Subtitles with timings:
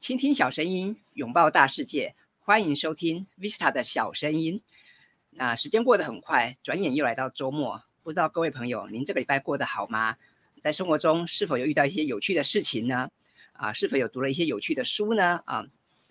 [0.00, 4.62] 倾听小声音，拥抱大世界，欢迎收听 Vista 的小声音。
[5.28, 7.82] 那时间过得很快，转眼又来到周末。
[8.02, 10.16] 不知道各位朋友，您这个礼拜过得好吗？
[10.62, 13.10] 在生活中是否有遇到一些有趣的事情呢？
[13.52, 15.42] 啊，是否有读了一些有趣的书呢？
[15.44, 15.66] 啊，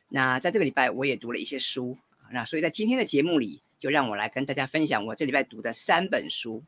[0.09, 1.97] 那在这个礼拜我也读了一些书。
[2.31, 6.63] 那所以在今天的节目里，就让我来跟大家分享我这礼拜读的三本书。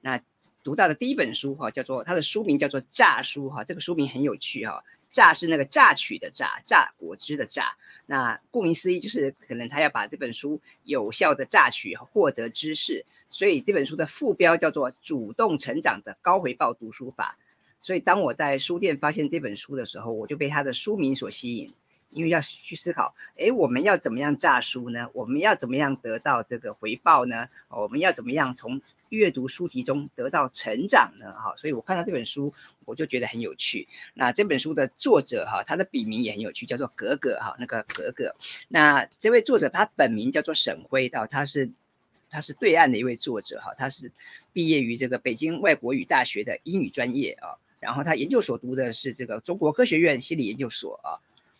[0.00, 0.18] 那
[0.62, 4.82] 读到的第一本书哈，叫做它的书名叫做《诈书》哈，这个书名很有趣哈。
[5.14, 7.76] 榨是那个榨取的榨，榨果汁的榨。
[8.04, 13.06] 那顾名思义，就是可能他要把这本书有效的榨取，获得知识。
[13.30, 17.38] 所以这本书的副标叫做《主动成长的高回报读书法》。
[17.80, 21.72] 所以当我在书店发现这本书的时候，我就被它的书名所吸引，
[22.10, 25.08] 因为要去思考，哎，我们要怎么样榨书呢？
[25.12, 27.48] 我们要怎么样得到这个回报呢？
[27.68, 28.80] 我们要怎么样从
[29.14, 31.32] 阅读书籍中得到成长呢？
[31.32, 32.52] 哈，所以我看到这本书，
[32.84, 33.86] 我就觉得很有趣。
[34.12, 38.34] 那这本书的作者哈，他的笔名也很有趣，叫做格格哈，那个格格。
[38.68, 41.70] 那这位作者他本名叫做沈辉，到他是
[42.28, 44.10] 他是对岸的一位作者哈，他是
[44.52, 51.16] 毕业于这个北京外国语大学的英语专业啊，然后他研究所读的是这个中国科学院心理研究所啊。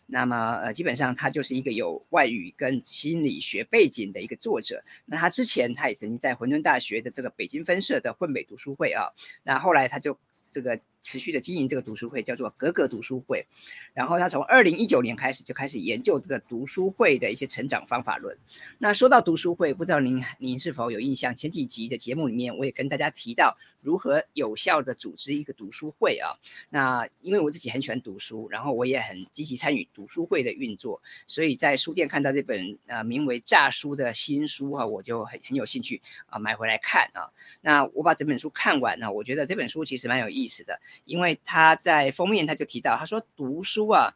[0.06, 4.83] 那么呃，基本上他就是一个有外语跟心理学背景的一个作者。
[5.06, 9.08] 那他之前他也曾经在混沌大学的这个北京分社的混美读书会啊，
[9.42, 10.19] 那后来他就
[10.50, 10.80] 这个。
[11.05, 13.47] 持续的经营这个读书会叫做格格读书会，
[13.92, 18.36] 然后他从二零一九年开始就开始研究这个读书会的一些成长方法论。
[18.78, 21.36] 那说到读书会，不知道您您是否有印象？
[21.36, 26.33] 前几集的节目里面我也跟大家提到如何有效的组织一个读书会啊。
[26.70, 37.28] 那因为我自己很喜欢读书，然后我也很积极参与读书会的运作，所以在书店看到这本呃名为《诈书》的新书哈、啊，我就很很有兴趣啊买回来看啊。
[37.61, 40.80] 那我把这本书看完呢，我觉得这本书其实蛮有意思的。
[41.04, 44.14] 因为他在封面他就提到，他说读书啊，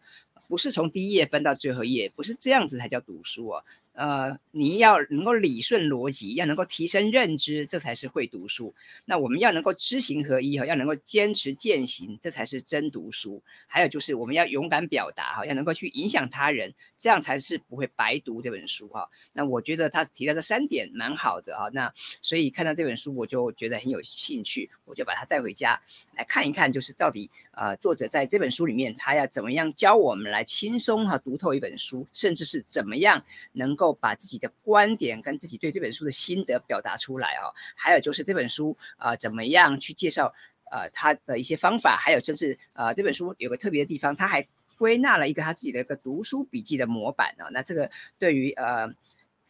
[0.48, 3.64] 不是从第一页翻到最后一页，不是这样子才叫读书啊。
[3.98, 8.73] 呃，你要能够理顺逻辑，要能够提升认知，这才是会读书。
[9.06, 13.42] 那我们要能够知行合一哈，要能够坚持践行，这才是真读书。
[13.67, 19.11] 还有就是我们要勇敢表达哈，要能够去影响他人，这样才是不会白读这本书哈。
[19.33, 21.68] 那我觉得他提到这三点蛮好的啊。
[21.73, 21.92] 那
[22.23, 25.80] 所以看到这本书，我就觉得很有兴趣，我就把它带回家
[26.17, 33.24] 来看一看，就是到底呃作者在这本书里面他要怎么样教我们来轻松哈读透一本书，甚至是怎么样
[33.55, 33.87] 能够。
[33.92, 40.32] 把自己的观点跟自己对这本书的心得表达出来哦，还有就是这本书啊、呃，怎么样去介绍
[40.70, 48.92] 呃他的一些方法，还有就是呃这本书有个特别的地方，他还归纳了一个他自己的一个读书笔记的模板呢、哦，那这个对于呃。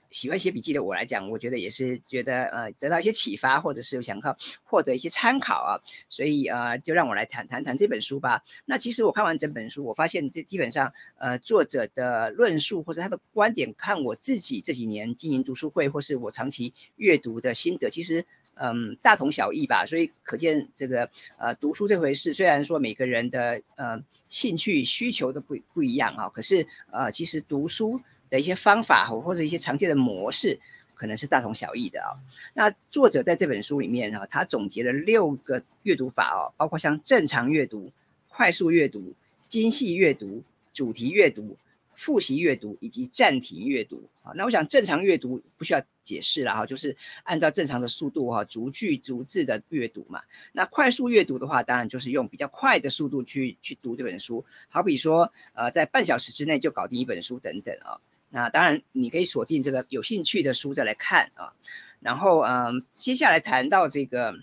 [0.08, 5.76] 喜欢写笔记的我来讲，我觉得也是觉得呃得到一些启发，或者是想靠获得一些参考啊，
[6.08, 8.42] 所以呃就让我来谈谈谈这本书吧。
[8.64, 18.24] 那其实我看完整本书，我发现这基本上呃作者的论述或者他的观点，看我自己这几年经营读书会，或是我长期阅读的心得，其实
[18.54, 19.84] 嗯、大同小异吧。
[19.86, 28.00] 所以可见这个呃读书这回事，虽然说每个人的呃兴趣需求都不不一样啊，可是呃其实读书。
[28.30, 30.58] 的一些方法或者一些常见的模式，
[30.94, 32.16] 可能是大同小异的啊。
[32.54, 37.92] 那作者在这本书里面哈，他总结了六个阅读法哦，包括像正常阅读、
[38.28, 39.14] 快速阅读、
[39.48, 41.56] 精细阅读、主题阅读。
[42.00, 50.22] 复习阅读以及暂停阅读啊，那我想正常阅读不需要解释了哈，就是按照正常的速度哈，逐句逐字的阅读嘛。
[50.52, 57.98] 那快速阅读的话，当然就是用比较快的速度去去读这本书，好比说呃，在半小时之内就搞定一本书等等啊。
[58.30, 61.52] 那当然你可以锁定这个有兴趣的书再来看啊。
[62.00, 64.34] 然后嗯、接下来谈到这个。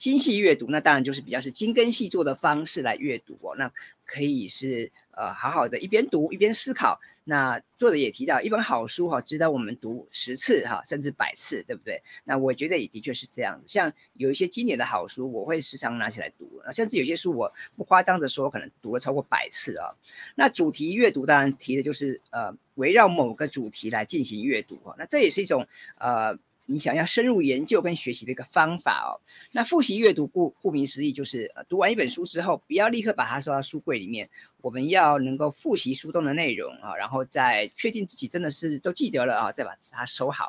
[0.00, 3.54] 精细阅读，那当然就是比较是精耕细作的方式来阅读哦。
[3.58, 3.70] 那
[4.06, 6.98] 可以是呃好好的一边读一边思考。
[7.30, 12.02] 那作者也提到，一本好书哈、值得我们读十次哈，甚至百次，对不对？
[12.24, 13.68] 那我觉得也的确是这样子。
[13.68, 16.60] 像有一些经典的好书，我会时常拿起来读。
[16.72, 19.94] 甚至有些书，我不夸张的说，可能读了超过百次啊。
[20.34, 24.96] 那主题阅读当然提的就是呃围绕某个主题来进行阅读啊。
[24.98, 25.64] 那这也是一种
[25.98, 26.36] 呃。
[26.70, 29.18] 你想要深入研究跟学习的一个方法哦，
[29.50, 40.48] 那复习阅读顾顾名思义就是呃读完一本书之后，不要立刻把它收到书柜里面，我们要能够复习书中的内容啊，然后再确定自己真的是都记得了啊，再把它收好。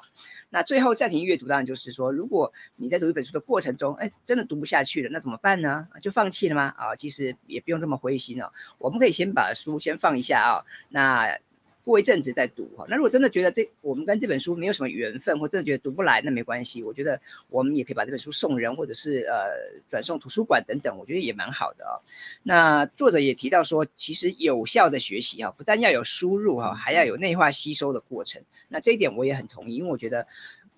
[0.52, 5.88] 那最后暂停阅读当然就是说，如果你在读一本书的过程中，哎，真的读不下去了，那怎么办呢？
[6.02, 6.74] 就放弃了吗？
[6.78, 11.40] 啊，其实也不用这么灰心哦，我们可以先把书先放一下啊，那。
[11.84, 12.86] 过一阵子再读哈。
[12.90, 16.84] 那如果真的觉得这我们跟这本书没有什么缘分，或真的觉得读不来，那没关系。
[16.84, 17.20] 我觉得
[17.50, 19.52] 我们也可以把这本书送人，或者是呃
[19.90, 22.00] 转送图书馆等等，我觉得也蛮好的啊。
[22.44, 28.42] 那作者也提到说，其实有效的学习啊，不但要有输入哈，还要有内化吸收的过程。
[28.70, 30.28] 那这一点我也很同意，因为我觉得。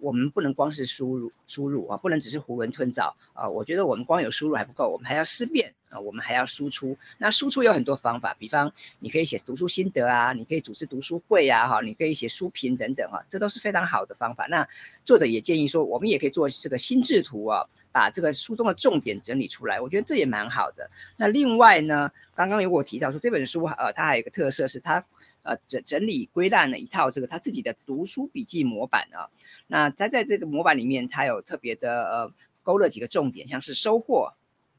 [0.03, 3.47] 我们不能光是输入输入啊，不能只是囫囵吞枣啊。
[3.47, 6.97] 我觉得我们光有输入还不够，我们还要思辨啊，我们还要输出。
[7.17, 8.69] 那输出有很多方法，比方
[8.99, 14.45] 你可以写读书心得啊，你可以组织读书会啊，哈，你可以写书评等等啊，这都是非常好的方法。
[14.47, 14.67] 那
[15.05, 20.89] 作者也建议说，我们也可以做这个心智图啊，把这个书中的重点整理出来，我觉得这也蛮好的。
[21.15, 25.05] 那另外呢，刚刚有我提到说这本书呃，它还有一个特色是它
[25.43, 29.29] 呃整整理归纳了一套这个他自己的读书笔记模板啊。
[29.67, 34.33] 那他在这个模板里面，他有特别的呃勾勒几个重点，像是收获、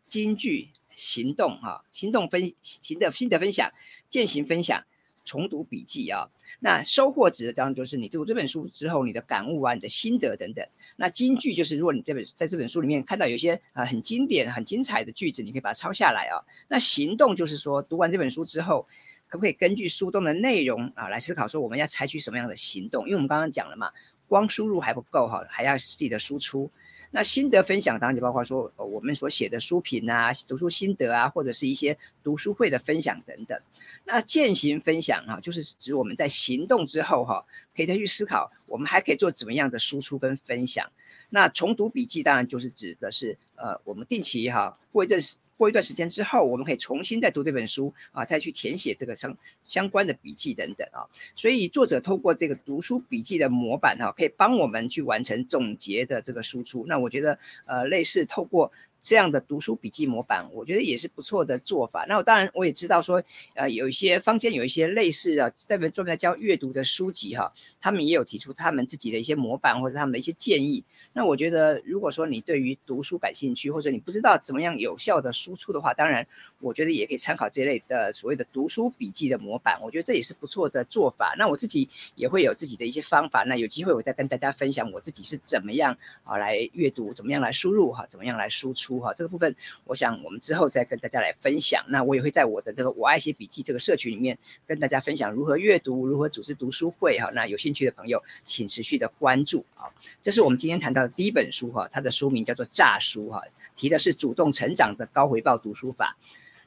[0.07, 3.73] 金句、行动哈，行动分行的心得分享、
[4.09, 4.85] 践行分享、
[5.25, 6.29] 重读笔记啊。
[6.61, 10.67] 那收获值当然就是你读这本书之后你的感悟啊、你的心得等等。
[10.97, 16.39] 那金句就是如果你这本在这本书里面看到有些呃很经典、很精彩的句子，你可以把它抄下来啊。
[16.69, 18.87] 那行动就是说读完这本书之后，
[19.29, 23.05] 可不可以根据书中的内容啊来思考说我们要采取什么样的行动？
[23.05, 23.91] 因为我们刚刚讲了嘛。
[24.27, 26.69] 光输入还不够哈，还要记得输出。
[27.15, 33.57] 那心得分享当然就包括说，呃我们所写的书评啊、读书心得啊，或者是一些读书会的分享等等。
[34.05, 37.47] 那践行分享哈，就是指我们在行动之后哈，
[37.77, 40.91] 可以再去思考，我们还可以做怎么样的输出跟分享。
[41.31, 45.17] 那重读笔记当然就是指的是，呃，我们定期哈，或者。
[45.57, 49.37] 过一段时间之后，我们可以重新再读这本书啊，再去填写这个相
[49.67, 51.07] 相关的笔记等等啊。
[51.37, 56.85] 所以作者透过这个读书笔记的模板哈，可以帮我们去完成总结的这个输出。
[56.87, 58.73] 那我觉得呃，类似透过。
[59.05, 62.07] 这样的读书笔记模板，我觉得也是不错的做法。
[62.09, 63.23] 那我当然我也知道说，
[63.55, 70.83] 呃，有一些坊间有一些类似的，在专门在教阅读的书籍哈，他们也有提出他们自己的一些模板或者他们的一些建议。
[71.13, 76.27] 那我觉得，如果说你对于读书感兴趣，或者你不知道怎么样有效的输出的话，当然
[76.61, 79.79] 我觉得也可以参考这类的所谓的读书笔记的模板。
[79.83, 81.35] 我觉得这也是不错的做法。
[81.39, 83.45] 那我自己也会有自己的一些方法。
[83.45, 88.94] 那有机会我再跟大家分享我自己是怎么样啊来阅读，怎么样来输入哈，怎么样来输出。
[89.01, 89.55] 哈，这个部分，
[89.85, 91.85] 我想我们之后再跟大家来分享。
[91.89, 97.19] 那我也会在我的这个我爱写笔记这个社群里面跟大家分享如何阅读，如何组织读书会。
[97.19, 99.65] 哈，那有兴趣的朋友，请持续的关注。
[99.75, 101.71] 啊，这是我们今天谈到的第一本书。
[101.73, 103.29] 哈，它的书名叫做《诈书》。
[103.31, 103.43] 哈，
[103.77, 106.17] 提的是主动成长的高回报读书法。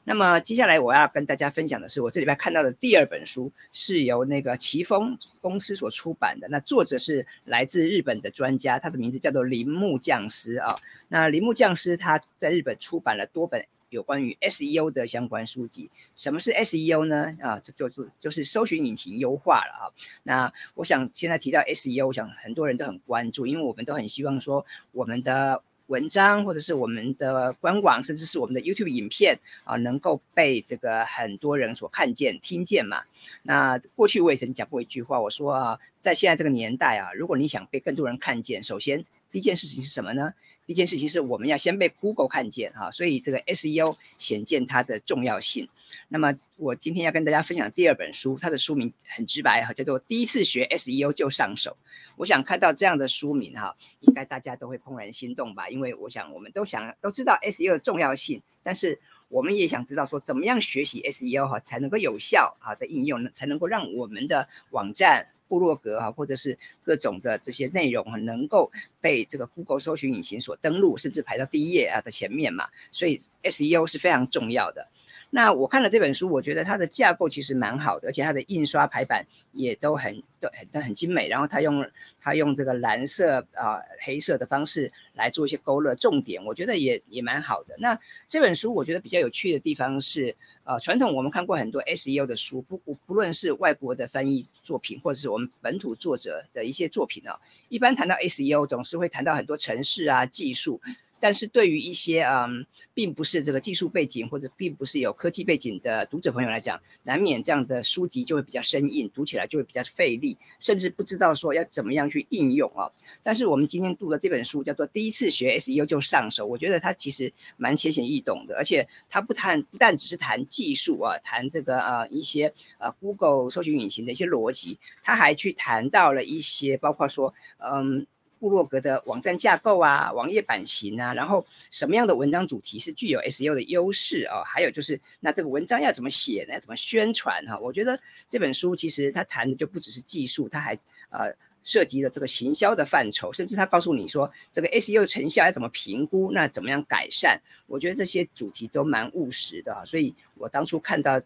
[0.08, 6.48] 那么接下来我要跟大家分享的是我这礼拜看到的第二本书，是由那个奇峰公司所出版的。
[6.48, 10.74] 那作者是来自日本的专家，他的名字叫做铃木匠师啊。
[11.08, 15.90] 那铃木匠师他在日本出版了多本有关于 SEO 的相关书籍。
[16.16, 17.36] 什么是 SEO 呢？
[17.42, 19.92] 啊，就就就是搜寻引擎优化了啊。
[20.22, 25.62] 那我想现在提到 SEO，我想很多人都很关注，因为我们都很希望说我们的。
[25.88, 33.02] 文章或者是我们的官网，甚至是我们的 YouTube 影片啊，能够被这个很多人所看见、听见嘛。
[33.42, 39.04] 那过去我也曾讲过一句话，我说啊，在现在这个年代啊，如果你想被更多人看见，首先
[39.38, 40.34] 一件事情是什么呢？
[40.66, 45.66] 第一件事情是我们要先被 Google 看见哈，所以这个 SEO 显见它的重要性。
[46.08, 51.70] 那么我今天要跟大家分享第二本书，它的书名很直白哈，叫做《第一次学 SEO 就上手》。
[52.16, 55.70] 我想看到这样的书名哈，应该大家都会怦然心动吧？
[55.70, 58.98] 因为我想我们都想都知道 SEO 的重要性，但是
[59.28, 72.68] 我们也想知道说怎么样学习 SEO 哈，才能够有效啊的应用，才能够让我们的网站、部落格啊，或者是各种的这些内容啊，能够被这个 Google 搜寻引擎所登录，甚至排到第一页啊的前面嘛。
[72.92, 74.86] 所以 SEO 是非常重要的。
[75.30, 81.28] 那我看了这本书，我觉得它的架构其实蛮好的，而且它的印刷排版也都很都很都很精美。
[81.28, 81.86] 然后它用
[82.18, 87.76] 它用这个蓝色啊、黑色的方式来做一些勾勒重点，我觉得也也蛮好的。
[87.78, 100.80] 那这本书我觉得比较有趣的地方是，呃，传统我们看过很多 SEO 的书，不不不论是外国的翻译作品，或者是我们本土作者的一些作品啊，一般谈到 SEO 总是会谈到很多城市啊技术。
[101.20, 112.90] 但是对于一些嗯，并不是这个技术背景或者并不是有科技背景的读者朋友来讲，难免这样的书籍就会比较生硬，读起来就会比较费力，甚至不知道说要怎么样去应用啊。
[113.22, 128.06] 但是我们今天读的这本书叫做《第一次学 SEO 就上手》，我觉得它其实蛮浅显易懂的，而且它不谈不但只是谈技术啊，谈这个呃一些呃 Google 搜寻引擎的一些逻辑，它还去谈到了一些包括说嗯。
[128.38, 134.42] 部落格的网站架构啊、网页版型啊，然后什么样的文章主题是具有 SEO 的优势啊？
[134.44, 136.58] 还有就是，那这个文章要怎么写呢？
[136.60, 137.58] 怎么宣传哈？
[137.58, 140.74] 我觉得这本书其实它谈的就不只是技术，它还
[141.10, 147.40] 呃涉及了这个行销的范畴，甚至它告诉你说这个 SEO 的成效要怎么评估，那怎么样改善？
[147.66, 151.20] 我觉得这些主题都蛮务实的啊，所以我当初看到。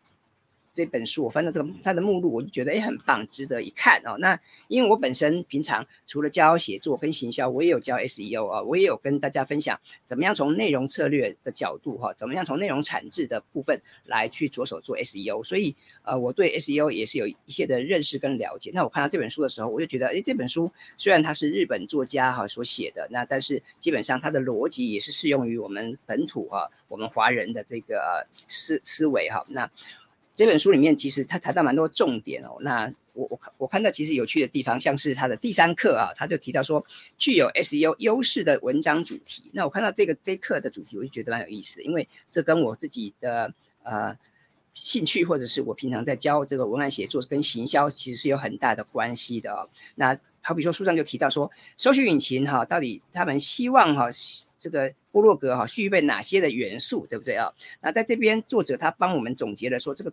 [0.74, 4.16] 这本书我翻到这个它的目录，我就觉得诶很棒，值得一看哦。
[4.18, 4.38] 那
[4.68, 15.44] 因为我本身平常除了教写作跟行销，我也有教 SEO 啊，我也有跟大家分享怎么样从内容策略的角度哈，怎么样从内容产制的部分来去着手做 SEO。
[15.44, 18.70] 所以呃，我对 SEO 也是有一些的认识跟了解。
[18.72, 29.44] 那我看到这本书的时候，我就觉得诶这本书虽然它是日本作家哈所写的，那但是基本上它的逻辑也是适用于我们本土哈，我们华人的这个思思维哈。
[29.48, 29.70] 那
[30.42, 32.56] 这本书里面其实他谈到蛮多重点哦。
[32.62, 36.84] 那我我我看到其实有趣的地方，像是他的第三课啊，他就提到说
[37.16, 39.52] 具有 SEO 优势的文章主题。
[39.54, 44.18] 那我看到这个这一课的主题，我就觉得蛮有意思的，因为这跟我自己的呃
[44.74, 49.70] 兴趣或者是我平常在教这个文案写作跟行销，其实是有很大的关系的哦。
[49.94, 54.08] 那好比说书上就提到说，搜寻引擎哈，到底他们希望哈
[54.58, 57.52] 这个部落格哈具备哪些的元素，对不对啊？
[57.80, 60.12] 那在这边作者他帮我们总结了说这个。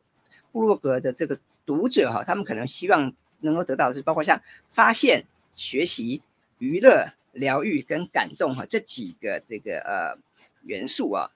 [0.52, 4.42] 部落格的这个读者哈，他们可能希望能够得到的是包括像
[4.72, 5.26] 发现、
[5.56, 6.22] 学习、
[6.58, 10.18] 娱乐、疗愈跟感动哈这几个这个呃
[10.64, 11.32] 元素啊。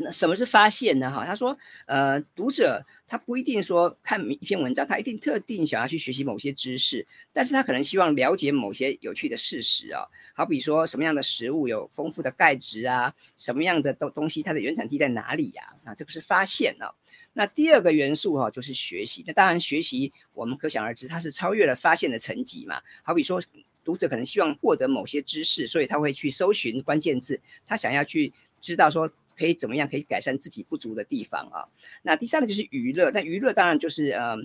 [0.00, 1.10] 那什么是发现呢？
[1.10, 10.06] 哈，他说呃，读者他不一定说看一篇文章，他一定特定想要去学习某些知识，但是他可能希望了解某些有趣的事实啊。
[10.34, 15.74] 好比说什么样的食物有丰富的钙质啊，什么样的东东西它的原产地在哪里呀？
[15.84, 16.94] 啊，这个是发现啊。
[17.38, 19.22] 那第二个元素哈，就是学习。
[19.24, 22.82] 那当然，学习我们可想而知，它是超越了发现的层级嘛。
[23.04, 23.40] 好比说，
[23.84, 31.62] 读者可能希望获得某些知识，所以他会去搜寻关键字，他想要去知道说可以怎么样可以改善自己不足的地方啊。
[32.02, 33.12] 那第三个就是娱乐。
[33.12, 34.36] 那娱乐当然就是呃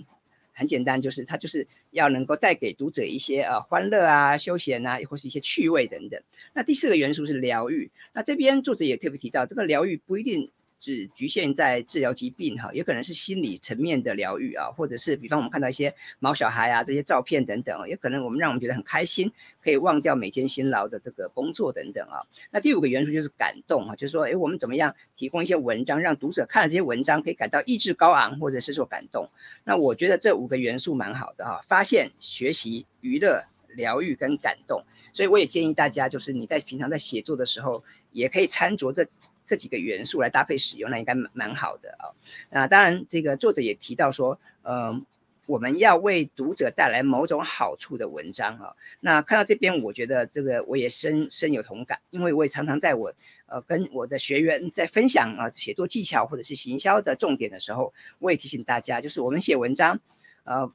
[0.52, 6.22] 很简单，就是它就是要能够带给读者一些呃欢乐啊、休闲啊，或是一些趣味等等。
[6.52, 7.90] 那第四个元素是疗愈。
[8.12, 10.48] 那这边作者也特别提到，这个疗愈不一定。
[10.78, 19.30] 只局限在治疗疾病哈，也可能是心理层面的疗愈啊，或者是比方我们看到一些毛小孩啊这些照片等等，也可能我们让我们觉得很开心，
[19.62, 22.20] 可以忘掉每天辛劳的这个工作等等啊。
[22.50, 29.28] 那第五个元素就是感动啊，就是说，诶，我们怎么样提供一些文章，让读者看了这些文章可以感到意志高昂，或者是说感动。
[29.64, 33.44] 那我觉得这五个元素蛮好的哈，发现、学习、娱乐、
[33.76, 34.82] 疗愈跟感动。
[35.12, 39.06] 所以我也建议大家，就是你在平常在写作的时候，也可以参酌这。
[39.46, 42.08] 这几个元素来搭配使用，那应该蛮蛮好的啊。
[42.48, 44.98] 那当然，这个作者也提到说，呃，
[45.44, 48.74] 我们要为读者带来某种好处的文章啊。
[49.00, 53.12] 那看到这边，我觉得这个我也深深有同感，因为我也常常在我
[53.44, 60.00] 呃跟我的学员在分享啊写作技巧或者是行销的重点的时候，我也提醒大家，就是我们写文章，
[60.44, 60.72] 呃，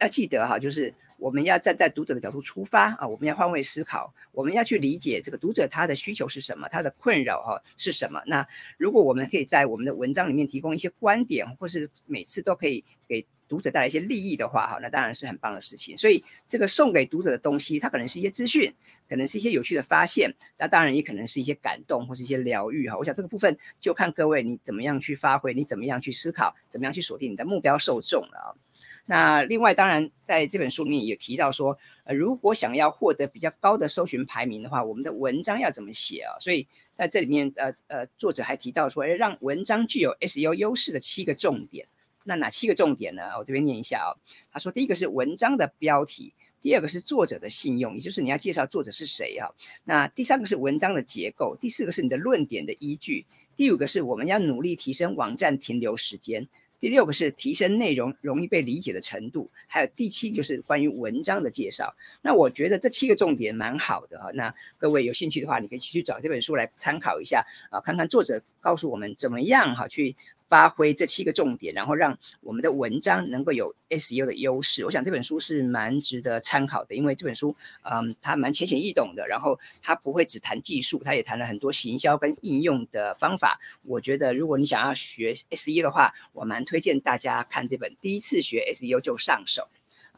[0.00, 0.92] 要记得哈，就是。
[1.26, 8.22] 我们要站在读者的角度出发啊，我们要换位思考，我们要去理解这个读者他的需求是什么，他的困扰哈是什么。
[8.26, 8.46] 那
[8.78, 15.96] 如果我们可以在我们的文章里面提供一些观点，或是每次都可以给读者带来一些利益的话哈，那当然是很棒的事情。
[15.96, 18.72] 所以这个送给读者的东西，它可能是一些资讯，
[19.08, 22.96] 可能是一些有趣的发现，那当然也可能是一些感动或是一些疗愈哈。
[22.96, 28.54] 我想这个部分就看各位你怎么样去发挥，你怎么样去思考，怎么样去锁定你的目标受众了啊。
[29.08, 36.34] 那另外，当然在这本书里面也提到说，呃，如果想要获得比较高的搜寻排名的话，我们的文章要怎么写啊？
[36.40, 41.86] 所以在这里面，呃呃，作者还提到说，诶，让文章具有 SEO 优势的七个重点。
[42.24, 43.22] 那哪七个重点呢？
[43.38, 44.10] 我这边念一下啊。
[44.52, 49.48] 他说，第一个是文章的标题，第二个是作者的信用，也就是你要介绍作者是谁啊。
[49.84, 56.48] 那第三个是文章的结构，第四个是你的论点的依据，第五个是我们要努力提升网站停留时间。
[56.78, 61.94] 第六个是提升内容容易被理解的程度，还有第七就是关于文章的介绍。
[62.22, 64.30] 那我觉得这七个重点蛮好的哈。
[64.34, 70.14] 那各位有兴趣的话，你可以去找这本书来参考一下啊，看看作者告诉我们怎么样哈去。
[70.48, 74.84] 发挥这七个重点，然后让我们的文章能够有 SEO 的优势。
[74.84, 83.60] 我想这本书是蛮值得参考的，因为这本书，嗯，它蛮浅显易懂的，然后它不会只谈技术，它也谈了很多行销跟应用的方法。
[83.82, 89.62] 我觉得如果你想要学 SEO 的话，我蛮推荐大家看这本《第一次学 SEO 就上手》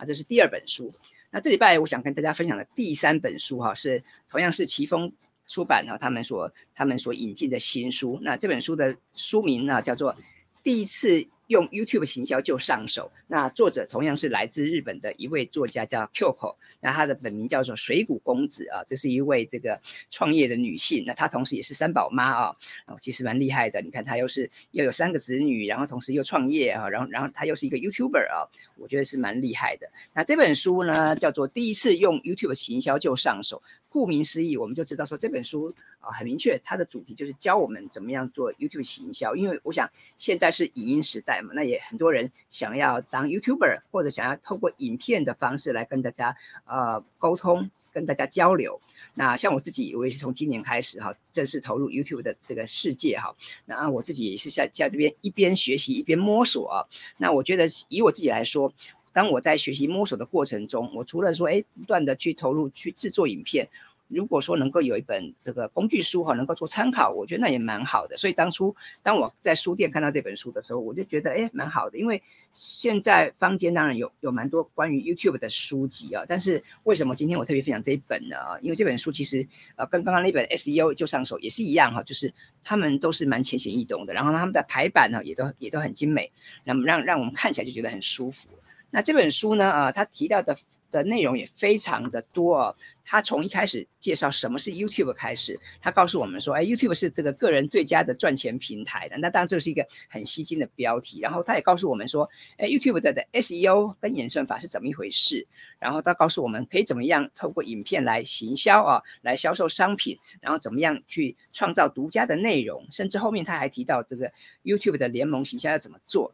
[0.00, 0.92] 啊，这是第二本书。
[1.30, 5.12] 那这礼拜我想跟大家分享的第三本书哈，是同样是奇峰。
[5.48, 10.14] 出版哈，他们所他们所引进的新书，那这本书的书名呢叫做
[10.62, 13.10] 《第一次用 YouTube 行销就上手。
[13.26, 16.56] 那作者同样是来自日本的一位作家，叫 Kyoko。
[16.80, 21.04] 那他的本名叫做水谷公子啊，这是一位这个创业的女性。
[21.06, 23.80] 那她同时也是三宝妈啊，哦，其实蛮厉害的。
[23.80, 28.44] 你看她又是又有三个子女，然后同时又创业啊，然后然后她又是一个 YouTuber 啊，
[28.76, 29.90] 我觉得是蛮厉害的。
[30.14, 33.62] 那这本书呢，叫做《第一次用 YouTube 行销就上手》。
[33.90, 39.34] 顾名思义，我们就知道说这本书啊，很明确，它的主题就是教我们怎么样做 YouTube 行销。
[39.34, 48.80] 因为我想现在是影音时代嘛，那也很多人想要当 YouTuber，或者想要透过影片的方式来跟大家呃沟通，跟大家交流。
[49.14, 53.34] 那像我自己，我也是从今年开始哈，正式投入 YouTube 的这个世界哈。
[53.64, 56.86] 那我自己也是在在这边一边学习一边摸索。
[57.16, 58.72] 那我觉得以我自己来说。
[59.12, 63.68] 当我在学习摸索的过程中，我除了说，哎，不断的去投入去制作影片，
[64.08, 68.16] 如果说能够有一本这个工具书哈，能够做参考，我觉得那也蛮好的。
[68.16, 71.98] 所以当初当我在书店看到这本书的时候，我就觉得，哎，蛮好的。
[71.98, 72.22] 因为
[72.54, 78.36] 现在坊间当然有有蛮多关于 YouTube 的书籍啊，但是为什么今天我特别分享这一本呢？
[78.62, 79.46] 因为这本书其实
[79.76, 82.32] 呃跟刚刚那本 SEO 就上手也是一样哈，就是
[82.64, 86.32] 他们都是蛮浅显易懂的，然后他们的排版呢也都也都很精美，
[86.64, 88.48] 那么让让我们看起来就觉得很舒服。
[88.90, 90.56] 那这本书呢，呃，他提到的
[90.90, 92.74] 的内容也非常的多哦。
[93.04, 99.18] 他从一开始介绍什么是 YouTube 开始，他告诉我们说，哎，YouTube 是这个个人最佳的赚钱平台的。
[99.18, 101.20] 那当然这是一个很吸睛的标题。
[101.20, 105.46] 然后他也告诉我们说，哎，YouTube 的的 SEO 跟演算法是怎么一回事。
[105.78, 112.86] 然后他告诉我们可以怎么样透过影片来行销啊，来销售商品，然后怎么样去创造独家的内容。
[112.90, 114.32] 甚至后面他还提到这个
[114.64, 116.32] YouTube 的联盟行销要怎么做，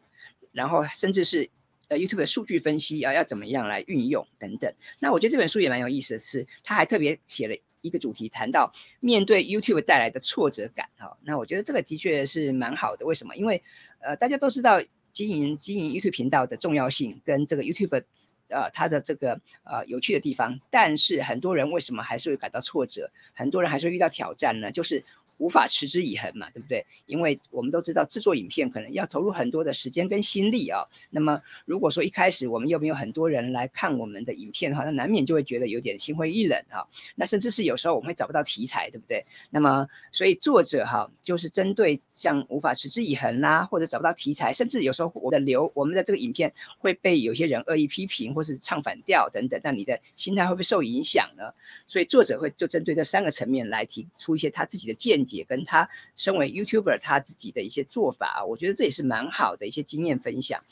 [0.53, 1.49] 然后甚至是。
[1.87, 4.73] 呃，YouTube 的数据分析啊，要怎么样来运用等等。
[4.99, 11.15] 那我觉得这本书也蛮有意思的是，他还特别写了一个主题，谈到面对 YouTube 带来的挫折感哈。
[11.23, 13.05] 那我觉得这个的确是蛮好的。
[13.05, 13.35] 为什么？
[13.35, 13.61] 因为
[13.99, 18.03] 呃，大家都知道经营经营 YouTube 频道的重要性跟这个 YouTube
[18.47, 23.11] 呃它的这个呃有趣的地方，但是很多人为什么还是会感到挫折？
[23.33, 24.71] 很多人还是会遇到挑战呢？
[24.71, 25.03] 就是。
[25.37, 26.85] 无法持之以恒嘛，对不对？
[27.05, 30.83] 因为我们都知道制作影片可能要投入很多的时间跟心力啊。
[31.09, 36.87] 那么如果说一开始我们又没有很多人来看我们的影片的话，那难免就会觉得有点心灰意冷哈。
[37.15, 39.25] 那甚至是有时候我们会找不到题材，对不对？
[39.49, 51.51] 那么所以作者哈就是针对像无法持之以恒啦，或者找不到题材，甚至有时候我的流我们的这个影片会被有些人恶意批评，或是唱反调等等，那你的心态会不会受影响呢？
[51.87, 55.43] 所以作者会就针对这三个层面来提出一些他自己的建议见解。
[55.43, 60.63] 跟他身为 YouTuber 他自己的一些做法，我觉得这也是蛮好的一些经验分享。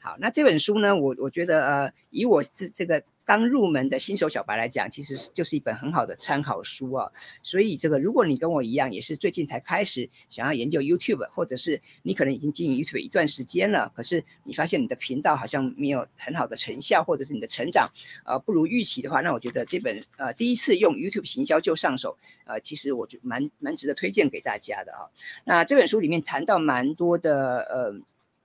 [0.00, 3.02] 好，那这本书呢，我我觉得呃，以我这这个。
[3.24, 7.10] 刚入门的新手小白来讲，其实就是一本很好的参考书啊。
[7.42, 17.90] 所以这个，如果你跟我一样，也是最近才开始想要研究 YouTube，或者是你可能已经经营 YouTube 一段时间了，可是你发现你的频道好像没有很好的成效，或者是你的成长
[18.24, 25.06] 呃不如预期的话，那我觉得这本呃第一次用 YouTube 行销就上手，呃，其实我觉得蛮蛮值得推荐给大家的啊。
[25.44, 28.00] 那这本书里面谈到蛮多的呃。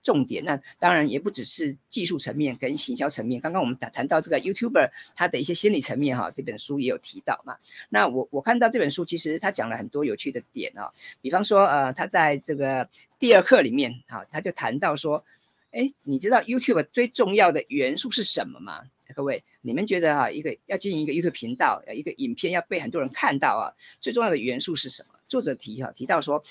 [0.08, 3.42] 重点，那当然也不只是技术层面跟行销层面。
[3.42, 7.58] 刚刚我们谈谈到这个 YouTuber 他的一些心理层面哈，这本书也有提到嘛。
[7.90, 12.88] 那我我看到这本书其实他讲了很多有趣的点啊，比方说呃，他在这个
[13.20, 15.26] 第二课里面哈，他就谈到说，
[15.72, 18.84] 哎，你知道 YouTube 最重要的元素是什么吗？
[19.14, 25.20] 各位，你们觉得啊，一个要经营一个 YouTube 频道，一个影片要被很多人看到啊，最重要的元素是什么？
[25.28, 26.42] 作者提哈提到说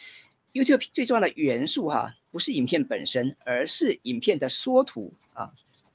[0.52, 2.14] ，YouTube 最重要的元素哈。
[2.36, 5.50] 不是影片本身，而是影片的缩图啊！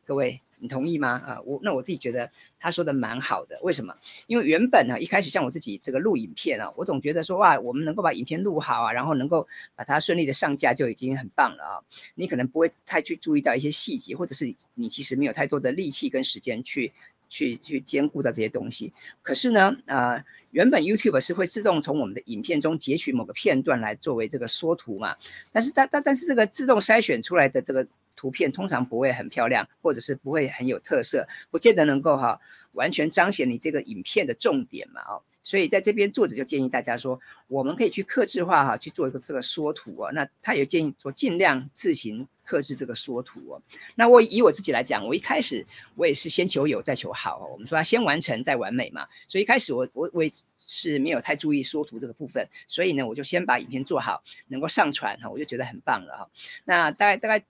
[0.07, 1.21] 各位，你同意吗？
[1.23, 2.27] 啊，我那我自己觉得
[2.59, 3.59] 他说的蛮好的。
[3.61, 3.95] 为什么？
[4.25, 11.77] 因为原本呢，一开始像我自己这个录影片啊，我总觉得说哇，我们能够把影片录好啊，然后能够把它顺利的上架就已经很棒了啊。
[12.15, 16.91] 你可能不会太去注意到一些细节，或者是你其实没有太多的力气跟时间去。
[17.31, 18.91] 去去兼顾到这些东西，
[19.21, 25.15] 可是呢，呃，原本 YouTube 是会自动从我们的影片中截取某个片段来作为这个缩图嘛，
[25.49, 32.37] 但是但但但是这个自动筛选出来的这个图片通常不会很漂亮，或者是不会很有特色，不见得能够哈
[32.73, 35.23] 完全彰显你这个影片的重点嘛，哦。
[35.43, 40.11] 所以在这边，作者就建议大家说，我们可以去克制化哈，去做一个这个缩图啊。
[40.13, 43.61] 那他也建议说，尽量自行克制这个缩图哦。
[43.95, 47.47] 那我以我自己来讲，我一开始我也是先求有再求好。
[47.51, 49.07] 我们说先完成再完美嘛。
[49.27, 52.47] 所以一开始我我我也是没有太注意缩图这个部分。
[52.67, 56.29] 所以呢，我就先把影片做好，能够上传哈，我就觉得很棒了哈。
[56.65, 57.43] 那大概大概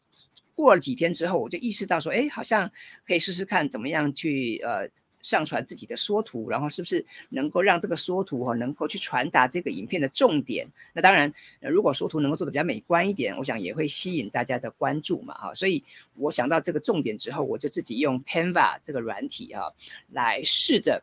[0.56, 2.72] 过了几天之后，我就意识到说，哎，好像
[3.06, 4.90] 可以试试看怎么样去呃。
[5.22, 10.68] 上传自己的缩图，然后是不是能够让这个缩图哈能够去传达这个影片的重点？
[10.94, 15.54] 那当然，如果缩图能够做的比较美观一点，我想也会吸引大家的关注嘛哈。
[15.54, 15.84] 所以
[16.16, 19.64] 我想到这个重点之后，我就自己用 Canva 这个软体啊
[20.10, 21.02] 来试着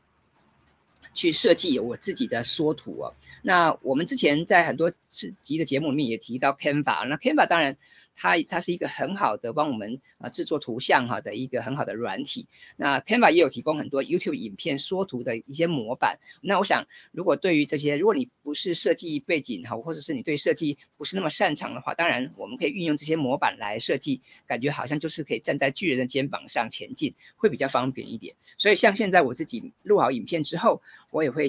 [1.15, 3.13] 去设计我自己的缩图啊。
[3.43, 7.77] 那我们之前在很多次集的节目里面也提到 Canva，那 Canva 当然。
[8.21, 12.49] 它它是一个很好的帮我们啊制作图像哈的一个很好的软体。
[12.77, 16.19] 那 Canva 也有提供很多 YouTube 影片缩图的一些模板。
[16.41, 28.35] 那我想，如果对于这些，如果你不是设计背景哈，或者是你对设计不是那么擅长的话，当然我们可以运用这些模板来设计，感觉好像就是可以站在巨人的肩膀上前进，会比较方便一点。
[28.57, 31.49] 所以像现在我自己录好影片之后，我也会。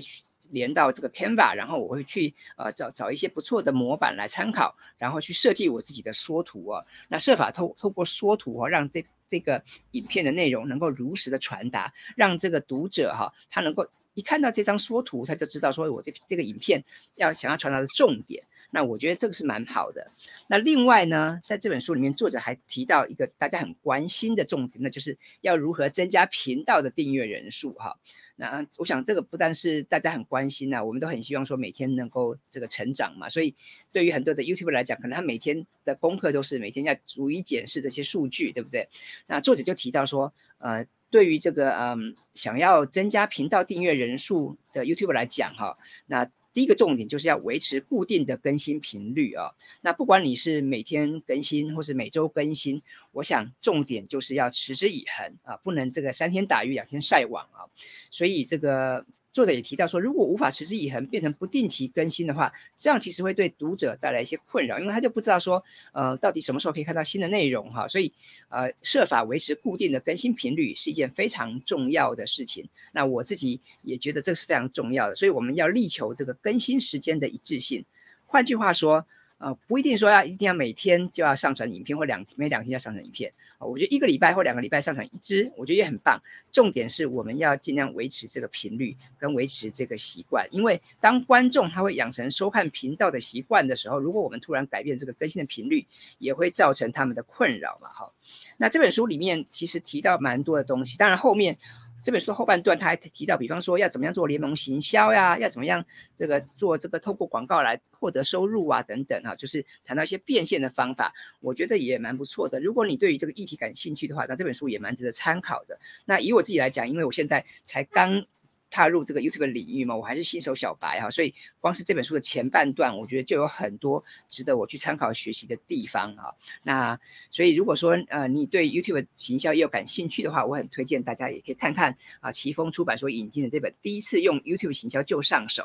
[0.49, 6.83] 连到这个 Canva，然后我会去呃找找一些不错的模板来参考，然后去设计我自己的缩图啊。
[7.07, 16.83] 那设法透透过缩图啊，让这这个影片的内容能够如实的传达，让这个读者哈、他能够一看到这张缩图，他就知道说我这这个影片
[17.15, 18.43] 要想要传达的重点。
[18.71, 20.11] 那我觉得这个是蛮好的。
[20.47, 27.97] 那另外呢，在这本书里面，作者还提到一个大家很关心的重点，那就是要如何增加频道的订阅人数哈。
[28.39, 33.27] 那我想这个不但是大家很关心呐、我们都很希望说每天能够这个成长嘛。
[33.27, 33.53] 所以
[33.91, 38.87] 对于很多的 YouTuber 来讲，可能他每天的功课都是每天要逐一检视这些数据，对不对？
[39.27, 46.29] 那作者就提到说，呃，对于这个嗯想要增加频道订阅人数的 YouTuber 来讲哈，那。
[46.59, 49.55] 第一个重点就是要维持固定的更新频率啊。
[49.79, 52.81] 那不管你是每天更新或是每周更新，
[53.13, 57.63] 我想重点就是要持之以恒啊，不能这个三天打鱼两天晒网啊。
[58.11, 59.05] 所以这个。
[59.39, 67.87] 作者也提到说，如果无法持之以恒，变成不定期更新的话，这样其实会对读者带来一些困扰，因为他就不知道说，呃，到底什么时候可以看到新的内容哈。
[67.87, 68.13] 所以，
[68.49, 72.67] 呃，设法维持固定的更新频率是一件非常重要的事情。
[72.91, 77.85] 那我自己也觉得这是非常重要的，所以我们要力求这个更新时间的一致性。
[78.25, 79.05] 换句话说。
[79.39, 83.65] 呃，不一定说要一定要每天就要上传影片，或两每两天要上传影片啊。
[83.65, 86.21] 我觉得一个礼拜或两个礼拜上传一支，我觉得也很棒。
[86.51, 95.85] 重点是我们要尽量维持这个频率跟维持这个习惯，因为当观众他会养成收看频道的习惯的时候，如果我们突然改变这个更新的频率，
[96.17, 97.87] 也会造成他们的困扰嘛。
[97.93, 98.11] 哈，
[98.57, 101.57] 那这本书里面其实提到蛮多的东西，当然后面。
[102.01, 105.85] 这本书的后半段，他还提到，比方说要怎么样做联盟行销呀，要怎么样
[106.15, 112.59] 这个做这个透过广告来获得收入啊，等等啊，就是谈到一些变现的方法，我觉得也蛮不错的。
[112.59, 115.79] 如果你对于这个议题感兴趣的话，那这本书也蛮值得参考的。
[116.05, 118.25] 那以我自己来讲，因为我现在才刚。
[118.69, 126.33] 踏入这个 YouTube 领域嘛，我还是新手小白哈，所以光是这本书的前半段，我觉得就有很多值得我去参考学习的地方啊。
[126.63, 126.99] 那
[127.31, 135.63] 所以如果说呃你对 YouTube 行销也有感兴趣的话，我很推荐大家也可以看看啊，奇峰出版所引进的这本《第一次用 YouTube 行销就上手》。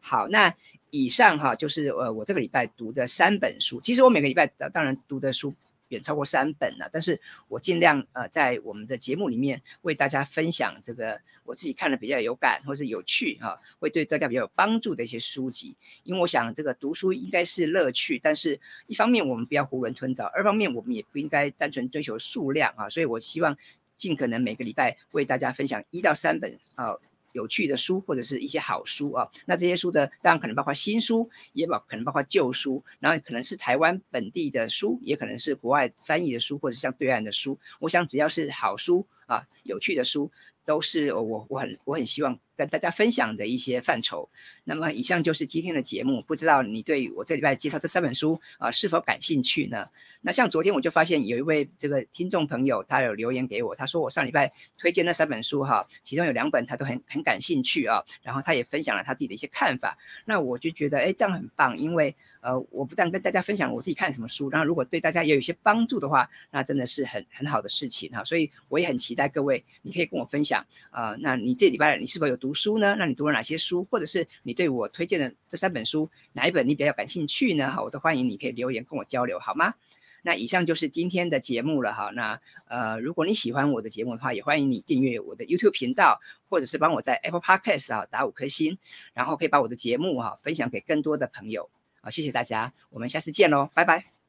[0.00, 0.54] 好，那
[0.90, 5.54] 以上哈就是呃我这个礼拜读的三本书，其实我每个礼拜当然读的书。
[5.92, 15.76] 远超过三本了，但是我尽量呃在我们的节目里面为大家分享这个我自己看的比较有感或是有趣、啊，会对大家比较有帮助的一些书籍。
[16.02, 23.56] 因为我想这个读书应该是乐趣，但是一方面我们不要囫囵吞枣，二方面我们也不应该单纯追求数量啊，所以我希望
[23.96, 26.96] 尽可能每个礼拜为大家分享一到三本啊。
[27.32, 37.58] 有趣的书或者是一些好书啊，那这些书的当然可能包括新书，也包可能包括旧书，然后可能是台湾本地的书，也可能是国外翻译的书，或者像对岸的书。
[37.80, 40.30] 我想只要是好书啊，有趣的书。
[40.64, 44.30] 都是我我很我很希望跟大家分享的一些范畴。
[44.62, 49.88] 那么以上就是今天的节目，不知道你对我这礼拜介绍这三本书啊是否感兴趣呢？
[50.20, 59.98] 那像昨天我就发现有一位这个听众朋友，他有留言给我，他说我上礼拜推荐那三本书哈，其中有两本他都很很感兴趣啊，然后他也分享了他自己的一些看法。
[60.24, 68.22] 那我就觉得哎这样很棒，因为呃我不但跟大家分享我自己看什么书，然后如果对大家也有一些帮助的话，那真的是很很好的事情哈。
[68.22, 70.64] 所以我也很期期待各位，你可以跟我分享。
[70.90, 72.96] 呃，那你这礼拜你是否有读书呢？
[72.98, 73.86] 那你读了哪些书？
[73.90, 77.70] 或者是你对我推荐的这三本书哪一本你比较感兴趣呢？
[77.70, 79.74] 哈，我都欢迎你可以留言跟我交流，好吗？
[80.22, 82.10] 那以上就是今天的节目了哈。
[82.14, 88.78] 那呃，如果你喜欢我的节目的话，也欢迎你订阅我的 YouTube 频道，或者是帮我在 Apple Podcast 啊打五颗星，
[89.12, 91.68] 然后可以把我的节目哈分享给更多的朋友
[92.00, 92.08] 啊。
[92.08, 94.21] 谢谢大家，我们下次见喽，拜拜。